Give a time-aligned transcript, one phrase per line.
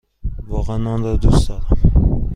[0.47, 1.65] واقعا آن را دوست دارم!